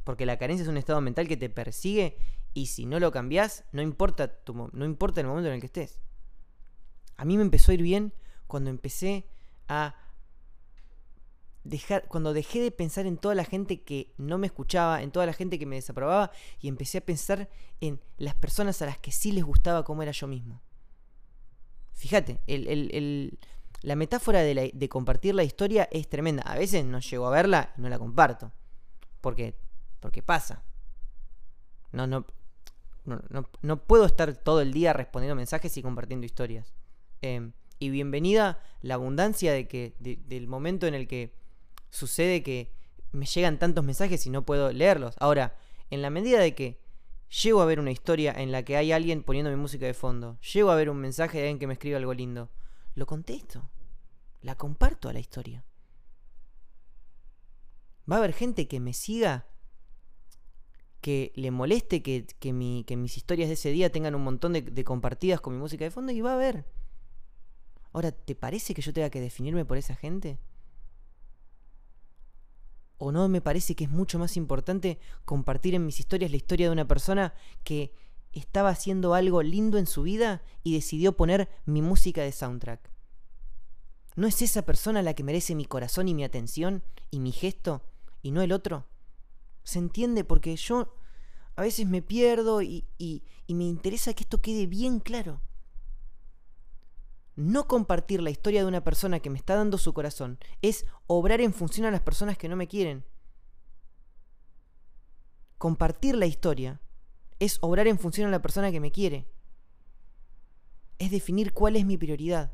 Porque 0.04 0.26
la 0.26 0.38
carencia 0.38 0.64
es 0.64 0.70
un 0.70 0.78
estado 0.78 1.02
mental 1.02 1.28
que 1.28 1.38
te 1.38 1.50
persigue 1.50 2.18
y 2.54 2.68
si 2.68 2.86
no 2.86 3.00
lo 3.00 3.12
cambias, 3.12 3.66
no 3.72 3.82
importa, 3.82 4.40
no 4.72 4.86
importa 4.86 5.22
el 5.22 5.28
momento 5.28 5.50
en 5.50 5.56
el 5.56 5.60
que 5.60 5.68
estés. 5.68 6.00
A 7.18 7.26
mí 7.26 7.36
me 7.36 7.44
empezó 7.44 7.72
a 7.72 7.76
ir 7.76 7.82
bien 7.82 8.14
cuando 8.48 8.70
empecé 8.70 9.28
a 9.68 9.96
cuando 12.08 12.34
dejé 12.34 12.62
de 12.62 12.72
pensar 12.72 13.06
en 13.06 13.18
toda 13.18 13.36
la 13.36 13.44
gente 13.44 13.82
que 13.82 14.14
no 14.18 14.38
me 14.38 14.48
escuchaba, 14.48 15.02
en 15.02 15.12
toda 15.12 15.26
la 15.26 15.34
gente 15.34 15.60
que 15.60 15.66
me 15.66 15.76
desaprobaba, 15.76 16.32
y 16.60 16.68
empecé 16.68 17.00
a 17.00 17.06
pensar 17.06 17.50
en 17.82 18.00
las 18.18 18.36
personas 18.36 18.82
a 18.82 18.86
las 18.86 18.98
que 19.00 19.12
sí 19.12 19.32
les 19.32 19.44
gustaba 19.44 19.84
cómo 19.84 20.04
era 20.04 20.12
yo 20.12 20.28
mismo. 20.28 20.62
Fíjate, 21.94 22.40
la 23.82 23.96
metáfora 23.96 24.42
de, 24.42 24.90
compartir 24.90 25.36
la 25.36 25.44
historia 25.44 25.90
es 25.92 26.08
tremenda. 26.08 26.44
A 26.44 26.58
veces 26.58 26.86
no 26.86 27.00
llego 27.00 27.28
a 27.28 27.32
verla 27.32 27.74
y 27.78 27.82
no 27.82 27.90
la 27.90 27.98
comparto. 27.98 28.52
Porque, 29.20 29.58
porque 30.00 30.22
pasa. 30.22 30.64
No, 31.92 32.06
no, 32.06 32.26
no, 33.62 33.84
puedo 33.84 34.06
estar 34.06 34.36
todo 34.36 34.62
el 34.62 34.74
día 34.74 34.94
respondiendo 34.94 35.36
mensajes 35.36 35.76
y 35.78 35.82
compartiendo 35.82 36.26
historias. 36.26 36.74
Em, 37.22 37.54
y 37.80 37.90
bienvenida 37.90 38.60
la 38.82 38.96
abundancia 38.96 39.54
de 39.54 39.68
que, 39.68 39.96
del 40.00 40.48
momento 40.48 40.86
en 40.88 40.94
el 40.94 41.08
que 41.08 41.34
sucede 41.90 42.44
que 42.44 42.72
me 43.12 43.26
llegan 43.26 43.60
tantos 43.60 43.84
mensajes 43.84 44.26
y 44.26 44.30
no 44.30 44.46
puedo 44.46 44.72
leerlos. 44.72 45.16
Ahora, 45.20 45.56
en 45.90 46.02
la 46.02 46.10
medida 46.10 46.40
de 46.40 46.54
que 46.56 46.80
llego 47.44 47.62
a 47.62 47.66
ver 47.66 47.80
una 47.80 47.92
historia 47.92 48.34
en 48.36 48.52
la 48.52 48.64
que 48.64 48.78
hay 48.78 48.92
alguien 48.92 49.24
poniendo 49.24 49.52
mi 49.52 49.58
música 49.58 49.86
de 49.86 49.94
fondo, 49.94 50.40
llego 50.42 50.72
a 50.72 50.76
ver 50.76 50.90
un 50.90 50.98
mensaje 50.98 51.38
de 51.38 51.44
alguien 51.44 51.60
que 51.60 51.68
me 51.68 51.74
escribe 51.74 51.98
algo 51.98 52.14
lindo, 52.14 52.50
lo 52.96 53.06
contesto, 53.06 53.70
la 54.42 54.56
comparto 54.56 55.10
a 55.10 55.14
la 55.14 55.20
historia. 55.20 55.64
Va 58.10 58.16
a 58.16 58.20
haber 58.20 58.34
gente 58.34 58.68
que 58.68 58.80
me 58.80 58.94
siga, 58.94 59.48
que 61.02 61.32
le 61.36 61.52
moleste 61.52 62.02
que, 62.02 62.26
que, 62.26 62.54
mis 62.54 63.18
historias 63.18 63.50
de 63.50 63.54
ese 63.54 63.72
día 63.72 63.92
tengan 63.92 64.16
un 64.16 64.24
montón 64.24 64.54
de, 64.54 64.62
de 64.62 64.84
compartidas 64.84 65.42
con 65.42 65.54
mi 65.54 65.60
música 65.60 65.86
de 65.86 65.92
fondo 65.92 66.12
y 66.12 66.22
va 66.22 66.32
a 66.32 66.36
haber. 66.36 66.66
Ahora, 67.94 68.12
¿te 68.12 68.36
parece 68.36 68.74
que 68.74 68.82
yo 68.82 68.94
tenga 68.94 69.10
que 69.10 69.22
definirme 69.22 69.66
por 69.66 69.78
esa 69.78 69.96
gente? 69.96 70.40
¿O 72.98 73.12
no 73.12 73.28
me 73.30 73.42
parece 73.42 73.76
que 73.76 73.84
es 73.84 73.90
mucho 73.90 74.18
más 74.18 74.38
importante 74.38 75.00
compartir 75.26 75.76
en 75.76 75.86
mis 75.86 76.00
historias 76.00 76.32
la 76.32 76.38
historia 76.38 76.68
de 76.68 76.74
una 76.74 76.88
persona 76.88 77.34
que 77.64 77.94
estaba 78.32 78.70
haciendo 78.70 79.14
algo 79.14 79.44
lindo 79.44 79.78
en 79.78 79.86
su 79.86 80.04
vida 80.04 80.42
y 80.64 80.74
decidió 80.74 81.16
poner 81.16 81.50
mi 81.66 81.82
música 81.82 82.22
de 82.22 82.32
soundtrack? 82.32 82.92
¿No 84.16 84.26
es 84.26 84.42
esa 84.42 84.64
persona 84.64 85.04
la 85.04 85.14
que 85.14 85.24
merece 85.24 85.54
mi 85.54 85.66
corazón 85.66 86.08
y 86.08 86.16
mi 86.16 86.24
atención 86.24 86.82
y 87.12 87.20
mi 87.20 87.32
gesto 87.32 87.84
y 88.24 88.32
no 88.32 88.42
el 88.42 88.52
otro? 88.52 88.88
¿Se 89.64 89.78
entiende? 89.78 90.24
Porque 90.24 90.56
yo 90.56 90.92
a 91.56 91.62
veces 91.62 91.86
me 91.88 92.02
pierdo 92.02 92.62
y, 92.62 92.86
y, 92.98 93.24
me 93.48 93.66
interesa 93.66 94.14
que 94.14 94.24
esto 94.24 94.42
quede 94.42 94.66
bien 94.66 95.00
claro 95.00 95.42
no 97.38 97.68
compartir 97.68 98.22
la 98.22 98.32
historia 98.32 98.62
de 98.62 98.68
una 98.68 98.84
persona 98.84 99.20
que 99.20 99.30
me 99.30 99.38
está 99.38 99.56
dando 99.56 99.78
su 99.78 99.94
corazón 99.94 100.40
es 100.64 100.88
obrar 101.06 101.40
en 101.40 101.54
función 101.54 101.86
a 101.86 101.92
las 101.92 102.02
personas 102.02 102.36
que 102.36 102.50
no 102.50 102.56
me 102.56 102.68
quieren. 102.68 103.06
Compartir 105.60 106.16
la 106.16 106.26
historia 106.26 106.82
es 107.40 107.60
obrar 107.62 107.88
en 107.88 108.00
función 108.00 108.28
a 108.28 108.32
la 108.32 108.42
persona 108.42 108.72
que 108.72 108.80
me 108.80 108.92
quiere. 108.92 109.28
Es 110.98 111.12
definir 111.12 111.54
cuál 111.54 111.76
es 111.76 111.86
mi 111.86 111.96
prioridad. 111.96 112.52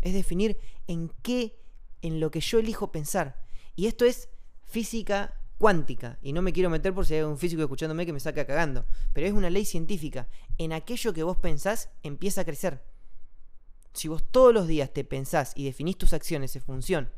Es 0.00 0.14
definir 0.14 0.58
en 0.86 1.10
qué, 1.20 1.60
en 2.00 2.18
lo 2.18 2.30
que 2.30 2.40
yo 2.40 2.58
elijo 2.58 2.90
pensar. 2.90 3.44
Y 3.76 3.86
esto 3.86 4.06
es 4.06 4.30
física 4.64 5.38
cuántica. 5.58 6.18
Y 6.22 6.32
no 6.32 6.40
me 6.40 6.54
quiero 6.54 6.70
meter 6.70 6.94
por 6.94 7.04
si 7.04 7.14
hay 7.14 7.22
un 7.22 7.36
físico 7.36 7.60
escuchándome 7.60 8.06
que 8.06 8.14
me 8.14 8.20
saca 8.20 8.46
cagando. 8.46 8.86
Pero 9.12 9.26
es 9.26 9.34
una 9.34 9.50
ley 9.50 9.66
científica. 9.66 10.26
En 10.56 10.72
aquello 10.72 11.12
que 11.12 11.22
vos 11.22 11.36
pensás 11.36 11.90
empieza 12.02 12.40
a 12.40 12.44
crecer. 12.46 12.91
Si 13.92 14.08
vos 14.08 14.24
todos 14.30 14.54
los 14.54 14.66
días 14.66 14.92
te 14.92 15.04
pensás 15.04 15.52
y 15.54 15.64
definís 15.64 15.98
tus 15.98 16.12
acciones 16.12 16.56
en 16.56 16.62
función 16.62 17.10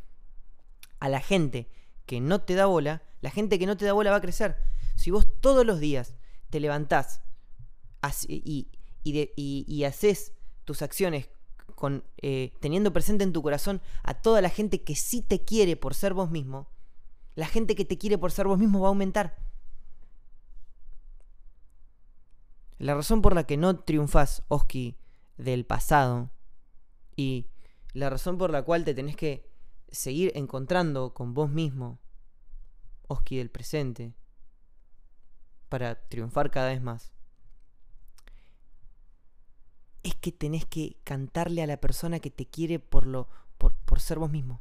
a 0.99 1.09
la 1.09 1.21
gente 1.21 1.69
que 2.07 2.21
no 2.21 2.41
te 2.41 2.55
da 2.55 2.67
bola, 2.67 3.03
la 3.21 3.31
gente 3.31 3.59
que 3.59 3.67
no 3.67 3.77
te 3.77 3.85
da 3.85 3.93
bola 3.93 4.11
va 4.11 4.17
a 4.17 4.23
crecer. 4.23 4.57
Si 4.97 5.11
vos 5.11 5.27
todos 5.41 5.65
los 5.65 5.81
días 5.81 6.15
te 6.51 6.61
levantás 6.61 7.23
y, 8.29 8.69
y, 9.05 9.85
haces 9.85 10.33
tus 10.65 10.83
acciones 10.83 11.31
con, 11.75 12.05
eh, 12.23 12.53
teniendo 12.61 12.93
presente 12.93 13.25
en 13.25 13.33
tu 13.33 13.43
corazón 13.43 13.81
a 14.03 14.15
toda 14.15 14.41
la 14.41 14.51
gente 14.51 14.83
que 14.83 14.95
sí 14.95 15.23
te 15.23 15.45
quiere 15.45 15.77
por 15.77 15.95
ser 15.95 16.15
vos 16.15 16.31
mismo, 16.31 16.69
la 17.35 17.47
gente 17.47 17.75
que 17.75 17.85
te 17.85 17.99
quiere 17.99 18.19
por 18.19 18.31
ser 18.31 18.47
vos 18.47 18.59
mismo 18.59 18.81
va 18.81 18.89
a 18.89 18.91
aumentar. 18.91 19.37
La 22.79 22.95
razón 22.95 23.23
por 23.23 23.35
la 23.35 23.45
que 23.45 23.57
no 23.57 23.79
triunfás, 23.81 24.43
Oski, 24.49 24.97
del 25.37 25.65
pasado, 25.65 26.31
y 27.17 27.47
la 27.93 28.11
razón 28.11 28.39
por 28.39 28.51
la 28.51 28.63
cual 28.63 28.85
te 28.85 28.95
tenés 28.95 29.17
que 29.17 29.49
seguir 29.91 30.33
encontrando 30.35 31.15
con 31.15 31.35
vos 31.35 31.51
mismo, 31.51 32.01
Oski 33.07 33.37
del 33.37 33.51
presente, 33.51 34.15
para 35.69 36.07
triunfar 36.09 36.51
cada 36.51 36.69
vez 36.69 36.81
más, 36.81 37.13
es 40.03 40.15
que 40.17 40.33
tenés 40.33 40.67
que 40.67 40.99
cantarle 41.05 41.63
a 41.63 41.67
la 41.67 41.81
persona 41.81 42.21
que 42.21 42.31
te 42.31 42.47
quiere 42.47 42.79
por, 42.79 43.07
lo, 43.07 43.29
por, 43.59 43.75
por 43.75 44.01
ser 44.01 44.19
vos 44.19 44.31
mismo. 44.31 44.61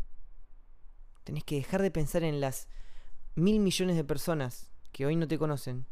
Tenés 1.23 1.43
que 1.43 1.55
dejar 1.55 1.81
de 1.81 1.91
pensar 1.91 2.23
en 2.23 2.41
las 2.41 2.67
mil 3.35 3.59
millones 3.59 3.95
de 3.95 4.03
personas 4.03 4.69
que 4.91 5.05
hoy 5.05 5.15
no 5.15 5.27
te 5.27 5.39
conocen 5.39 5.85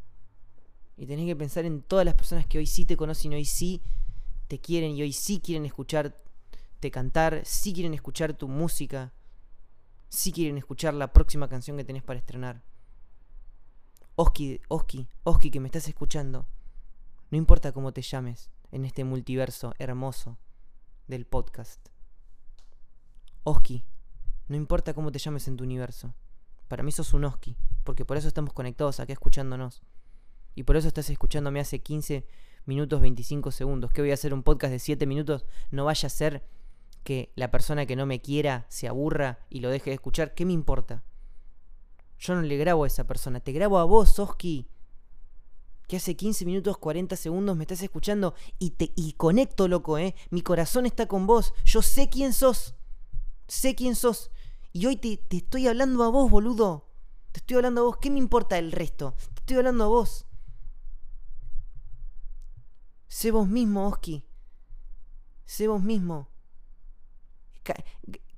Y 0.95 1.07
tenés 1.07 1.25
que 1.25 1.35
pensar 1.35 1.65
en 1.65 1.81
todas 1.81 2.05
las 2.05 2.13
personas 2.13 2.45
que 2.45 2.59
hoy 2.59 2.67
sí 2.67 2.85
te 2.85 2.97
conocen, 2.97 3.33
hoy 3.33 3.45
sí 3.45 3.81
te 4.47 4.59
quieren 4.59 4.91
y 4.91 5.01
hoy 5.01 5.13
sí 5.13 5.39
quieren 5.39 5.65
escucharte 6.81 6.91
cantar, 6.91 7.41
sí 7.45 7.73
quieren 7.73 7.93
escuchar 7.93 8.33
tu 8.33 8.47
música, 8.47 9.13
sí 10.09 10.31
quieren 10.31 10.57
escuchar 10.57 10.95
la 10.95 11.13
próxima 11.13 11.47
canción 11.47 11.77
que 11.77 11.83
tenés 11.83 12.01
para 12.01 12.17
estrenar. 12.17 12.63
Oski, 14.15 14.59
Oski, 14.67 15.07
Oski 15.23 15.51
que 15.51 15.59
me 15.59 15.67
estás 15.67 15.87
escuchando. 15.87 16.47
No 17.29 17.37
importa 17.37 17.71
cómo 17.71 17.91
te 17.91 18.01
llames 18.01 18.49
en 18.71 18.85
este 18.85 19.03
multiverso 19.03 19.73
hermoso 19.77 20.39
del 21.07 21.25
podcast. 21.25 21.89
Oski, 23.43 23.83
no 24.47 24.55
importa 24.55 24.95
cómo 24.95 25.11
te 25.11 25.19
llames 25.19 25.47
en 25.47 25.57
tu 25.57 25.63
universo. 25.63 26.15
Para 26.67 26.83
mí 26.83 26.91
sos 26.91 27.13
un 27.13 27.25
Oski, 27.25 27.57
porque 27.83 28.05
por 28.05 28.17
eso 28.17 28.27
estamos 28.27 28.53
conectados 28.53 28.99
acá 28.99 29.13
escuchándonos. 29.13 29.83
Y 30.55 30.63
por 30.63 30.77
eso 30.77 30.87
estás 30.87 31.11
escuchándome 31.11 31.59
hace 31.59 31.79
15 31.79 32.25
minutos 32.65 33.01
25 33.01 33.51
segundos. 33.51 33.91
¿Qué 33.91 34.01
voy 34.01 34.11
a 34.11 34.15
hacer 34.15 34.33
un 34.33 34.41
podcast 34.41 34.71
de 34.71 34.79
7 34.79 35.05
minutos? 35.05 35.45
No 35.69 35.85
vaya 35.85 36.07
a 36.07 36.09
ser 36.09 36.43
que 37.03 37.31
la 37.35 37.51
persona 37.51 37.85
que 37.85 37.95
no 37.95 38.05
me 38.05 38.21
quiera 38.21 38.65
se 38.69 38.87
aburra 38.87 39.45
y 39.49 39.59
lo 39.59 39.69
deje 39.69 39.89
de 39.89 39.95
escuchar. 39.95 40.33
¿Qué 40.33 40.45
me 40.45 40.53
importa? 40.53 41.03
Yo 42.19 42.35
no 42.35 42.41
le 42.41 42.57
grabo 42.57 42.83
a 42.83 42.87
esa 42.87 43.07
persona, 43.07 43.39
te 43.39 43.51
grabo 43.51 43.79
a 43.79 43.83
vos, 43.83 44.19
Oski. 44.19 44.69
Que 45.87 45.97
hace 45.97 46.15
15 46.15 46.45
minutos 46.45 46.77
40 46.77 47.15
segundos 47.15 47.57
me 47.57 47.63
estás 47.63 47.81
escuchando 47.81 48.33
y 48.59 48.71
te 48.71 48.93
y 48.95 49.13
conecto, 49.13 49.67
loco, 49.67 49.97
eh. 49.97 50.15
Mi 50.29 50.41
corazón 50.41 50.85
está 50.85 51.07
con 51.07 51.27
vos. 51.27 51.53
Yo 51.65 51.81
sé 51.81 52.09
quién 52.09 52.33
sos. 52.33 52.75
Sé 53.47 53.75
quién 53.75 53.95
sos. 53.95 54.31
Y 54.71 54.85
hoy 54.85 54.95
te, 54.95 55.17
te 55.17 55.37
estoy 55.37 55.67
hablando 55.67 56.03
a 56.03 56.09
vos, 56.09 56.31
boludo. 56.31 56.87
Te 57.31 57.39
estoy 57.39 57.57
hablando 57.57 57.81
a 57.81 57.83
vos. 57.85 57.97
¿Qué 57.97 58.09
me 58.09 58.19
importa 58.19 58.57
el 58.57 58.71
resto? 58.71 59.15
Te 59.33 59.39
estoy 59.41 59.57
hablando 59.57 59.83
a 59.83 59.87
vos. 59.87 60.25
Sé 63.07 63.31
vos 63.31 63.47
mismo, 63.47 63.87
Oski. 63.87 64.25
Sé 65.43 65.67
vos 65.67 65.83
mismo. 65.83 66.30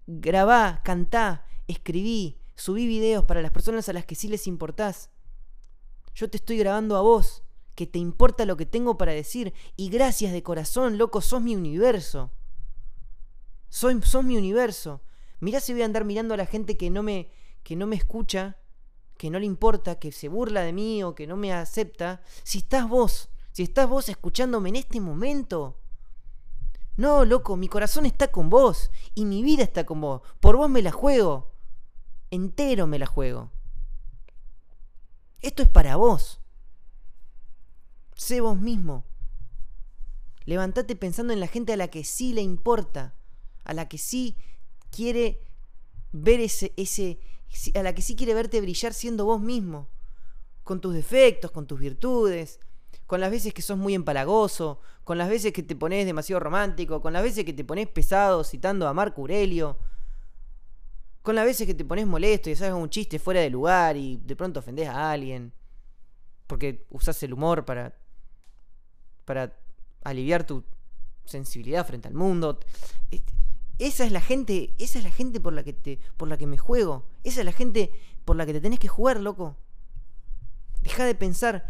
Grabá, 0.08 0.82
cantá, 0.84 1.46
escribí, 1.68 2.40
subí 2.56 2.88
videos 2.88 3.26
para 3.26 3.42
las 3.42 3.52
personas 3.52 3.88
a 3.90 3.94
las 3.94 4.06
que 4.06 4.16
sí 4.16 4.28
les 4.28 4.48
importás. 4.48 5.10
Yo 6.16 6.30
te 6.30 6.38
estoy 6.38 6.58
grabando 6.58 6.96
a 6.98 7.02
vos, 7.02 7.44
que 7.76 7.88
te 7.88 8.00
importa 8.00 8.46
lo 8.46 8.58
que 8.58 8.66
tengo 8.66 8.98
para 8.98 9.14
decir. 9.14 9.54
Y 9.76 9.90
gracias 9.90 10.32
de 10.32 10.44
corazón, 10.44 10.98
loco, 10.98 11.22
sos 11.22 11.42
mi 11.42 11.56
universo. 11.56 12.32
Soy, 13.70 14.00
sos 14.04 14.24
mi 14.24 14.38
universo. 14.38 15.02
Mirá 15.40 15.60
si 15.60 15.74
voy 15.74 15.82
a 15.82 15.86
andar 15.86 16.06
mirando 16.06 16.34
a 16.34 16.38
la 16.38 16.46
gente 16.46 16.78
que 16.78 16.90
no 16.90 17.04
me, 17.04 17.32
que 17.64 17.76
no 17.76 17.88
me 17.88 17.96
escucha, 17.96 18.58
que 19.18 19.30
no 19.30 19.40
le 19.40 19.46
importa, 19.46 20.00
que 20.00 20.12
se 20.12 20.28
burla 20.28 20.62
de 20.62 20.74
mí 20.74 21.04
o 21.04 21.16
que 21.16 21.28
no 21.28 21.36
me 21.36 21.52
acepta. 21.54 22.22
Si 22.44 22.60
estás 22.60 22.88
vos, 22.88 23.30
si 23.52 23.64
estás 23.64 23.90
vos 23.90 24.10
escuchándome 24.10 24.70
en 24.70 24.76
este 24.78 25.00
momento. 25.00 25.80
No, 26.96 27.26
loco, 27.26 27.58
mi 27.58 27.68
corazón 27.68 28.06
está 28.06 28.30
con 28.30 28.50
vos 28.50 28.92
y 29.16 29.26
mi 29.26 29.42
vida 29.42 29.64
está 29.64 29.86
con 29.86 30.02
vos. 30.02 30.22
Por 30.40 30.58
vos 30.58 30.70
me 30.70 30.82
la 30.82 30.92
juego. 30.92 31.52
Entero 32.30 32.88
me 32.88 33.00
la 33.00 33.08
juego. 33.08 33.52
Esto 35.42 35.64
es 35.64 35.70
para 35.70 35.96
vos. 35.96 36.40
Sé 38.16 38.42
vos 38.42 38.58
mismo. 38.58 39.06
Levantate 40.46 40.96
pensando 40.96 41.34
en 41.34 41.40
la 41.40 41.48
gente 41.48 41.74
a 41.74 41.78
la 41.78 41.88
que 41.88 42.04
sí 42.04 42.34
le 42.34 42.42
importa, 42.42 43.16
a 43.64 43.74
la 43.74 43.88
que 43.88 43.98
sí 43.98 44.36
quiere 44.92 45.42
ver 46.12 46.42
ese, 46.42 46.74
ese, 46.78 47.20
a 47.76 47.84
la 47.84 47.96
que 47.96 48.02
sí 48.02 48.16
quiere 48.16 48.34
verte 48.34 48.62
brillar 48.62 48.94
siendo 48.94 49.26
vos 49.26 49.42
mismo, 49.42 49.90
con 50.64 50.82
tus 50.82 50.94
defectos, 50.94 51.52
con 51.52 51.66
tus 51.66 51.80
virtudes, 51.80 52.60
con 53.06 53.20
las 53.20 53.32
veces 53.32 53.54
que 53.54 53.62
sos 53.62 53.78
muy 53.78 53.94
empalagoso, 53.94 54.80
con 55.04 55.18
las 55.18 55.30
veces 55.30 55.54
que 55.54 55.64
te 55.64 55.76
pones 55.76 56.06
demasiado 56.06 56.40
romántico, 56.40 57.02
con 57.02 57.14
las 57.14 57.24
veces 57.24 57.46
que 57.46 57.54
te 57.54 57.64
pones 57.64 57.88
pesado 57.88 58.44
citando 58.44 58.88
a 58.88 58.94
Marco 58.94 59.22
Aurelio, 59.22 59.78
con 61.22 61.36
las 61.36 61.46
veces 61.46 61.68
que 61.68 61.74
te 61.74 61.86
pones 61.86 62.06
molesto 62.06 62.50
y 62.50 62.54
haces 62.54 62.72
un 62.74 62.90
chiste 62.90 63.20
fuera 63.20 63.40
de 63.42 63.50
lugar 63.50 63.98
y 63.98 64.18
de 64.18 64.36
pronto 64.36 64.60
ofendes 64.60 64.90
a 64.90 65.12
alguien, 65.12 65.54
porque 66.48 66.86
usás 66.90 67.22
el 67.24 67.34
humor 67.34 67.66
para, 67.66 67.96
para 69.26 69.56
aliviar 70.04 70.46
tu 70.46 70.64
sensibilidad 71.26 71.86
frente 71.86 72.08
al 72.08 72.14
mundo. 72.14 72.60
Esa 73.80 74.06
es 74.06 74.12
la 74.12 74.22
gente, 74.22 74.74
esa 74.78 75.00
es 75.00 75.06
la 75.06 75.12
gente 75.12 75.40
por 75.40 75.54
la 75.54 75.64
que 75.64 75.74
te 75.74 76.00
por 76.18 76.28
la 76.28 76.38
que 76.38 76.46
me 76.46 76.58
juego, 76.58 77.06
esa 77.24 77.40
es 77.40 77.46
la 77.46 77.54
gente 77.54 77.92
por 78.26 78.36
la 78.36 78.46
que 78.46 78.54
te 78.54 78.62
tenés 78.62 78.80
que 78.80 78.88
jugar, 78.88 79.20
loco. 79.20 79.58
Deja 80.82 81.06
de 81.06 81.16
pensar 81.16 81.70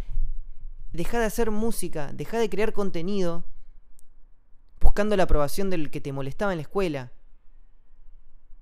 deja 0.94 1.20
de 1.20 1.26
hacer 1.26 1.52
música, 1.52 2.14
deja 2.14 2.38
de 2.40 2.50
crear 2.50 2.72
contenido 2.72 3.44
buscando 4.80 5.18
la 5.18 5.24
aprobación 5.24 5.70
del 5.70 5.90
que 5.90 6.02
te 6.02 6.14
molestaba 6.14 6.54
en 6.54 6.58
la 6.58 6.64
escuela, 6.64 7.12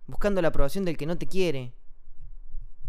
buscando 0.07 0.41
la 0.41 0.47
aprobación 0.47 0.85
del 0.85 0.97
que 0.97 1.05
no 1.05 1.17
te 1.17 1.27
quiere. 1.27 1.73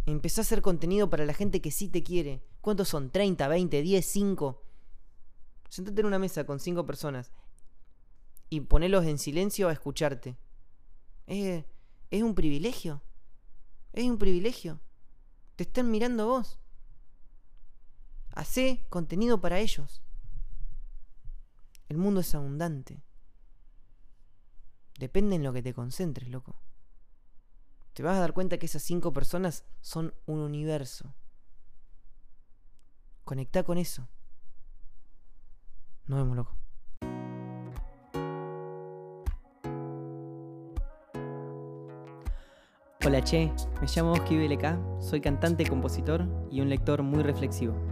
Empezá 0.07 0.41
a 0.41 0.45
hacer 0.45 0.63
contenido 0.63 1.11
para 1.11 1.25
la 1.25 1.35
gente 1.35 1.61
que 1.61 1.71
sí 1.71 1.89
te 1.89 2.03
quiere. 2.03 2.43
¿Cuántos 2.61 2.89
son? 2.89 3.11
¿30, 3.11 3.49
20, 3.49 3.83
10, 3.83 4.07
5? 4.07 4.63
Sentate 5.69 6.01
en 6.01 6.07
una 6.07 6.19
mesa 6.19 6.45
con 6.45 6.61
5 6.61 6.87
personas 6.87 7.33
y 8.49 8.61
ponelos 8.61 9.07
en 9.07 9.19
silencio 9.19 9.69
a 9.69 9.73
escucharte. 9.73 10.37
Es, 11.27 11.65
es 12.11 12.23
un 12.23 12.35
privilegio. 12.35 13.03
Es 13.93 14.05
un 14.05 14.19
privilegio. 14.19 14.81
Te 15.57 15.65
están 15.65 15.91
mirando 15.91 16.27
vos. 16.27 16.59
Hacé 18.35 18.87
contenido 18.89 19.41
para 19.41 19.61
ellos. 19.61 20.03
El 21.89 21.99
mundo 21.99 22.21
es 22.21 22.35
abundante. 22.35 23.03
Depende 24.99 25.37
en 25.37 25.43
lo 25.43 25.53
que 25.53 25.63
te 25.63 25.75
concentres, 25.75 26.29
loco. 26.29 26.57
Te 27.93 28.03
vas 28.03 28.17
a 28.17 28.21
dar 28.21 28.33
cuenta 28.33 28.57
que 28.57 28.67
esas 28.67 28.83
cinco 28.83 29.13
personas 29.13 29.65
son 29.83 30.15
un 30.25 30.39
universo. 30.39 31.15
Conecta 33.25 33.63
con 33.63 33.77
eso. 33.77 34.09
Nos 36.07 36.19
vemos, 36.19 36.37
loco. 36.37 36.57
Hola, 43.05 43.23
che. 43.23 43.53
Me 43.81 43.87
llamo 43.87 44.13
Oski 44.13 44.39
BLK. 44.39 45.03
Soy 45.03 45.21
cantante, 45.21 45.67
compositor 45.67 46.27
y 46.51 46.61
un 46.61 46.71
lector 46.71 47.03
muy 47.03 47.23
reflexivo. 47.23 47.92